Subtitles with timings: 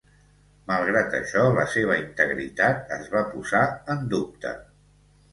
[0.69, 3.61] Malgrat això la seva integritat es va posar
[3.97, 4.55] en dubte.